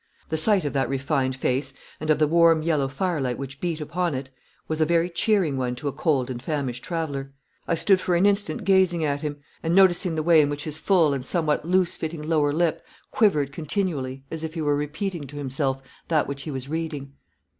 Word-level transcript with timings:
The 0.29 0.37
sight 0.37 0.65
of 0.65 0.73
that 0.73 0.89
refined 0.89 1.35
face, 1.35 1.73
and 1.99 2.09
of 2.09 2.17
the 2.17 2.27
warm 2.27 2.63
yellow 2.63 2.87
firelight 2.87 3.37
which 3.37 3.61
beat 3.61 3.79
upon 3.79 4.15
it, 4.15 4.31
was 4.67 4.81
a 4.81 4.83
very 4.85 5.11
cheering 5.11 5.57
one 5.57 5.75
to 5.75 5.87
a 5.87 5.91
cold 5.93 6.31
and 6.31 6.41
famished 6.41 6.83
traveller. 6.83 7.33
I 7.67 7.75
stood 7.75 8.01
for 8.01 8.15
an 8.15 8.25
instant 8.25 8.63
gazing 8.63 9.03
at 9.05 9.21
him, 9.21 9.37
and 9.61 9.75
noticing 9.75 10.15
the 10.15 10.23
way 10.23 10.41
in 10.41 10.49
which 10.49 10.63
his 10.63 10.79
full 10.79 11.13
and 11.13 11.23
somewhat 11.23 11.65
loose 11.65 11.95
fitting 11.97 12.23
lower 12.23 12.51
lip 12.51 12.81
quivered 13.11 13.51
continually, 13.51 14.23
as 14.31 14.43
if 14.43 14.55
he 14.55 14.61
were 14.63 14.75
repeating 14.75 15.27
to 15.27 15.35
himself 15.37 15.83
that 16.07 16.27
which 16.27 16.41
he 16.41 16.49
was 16.49 16.67
reading. 16.67 17.13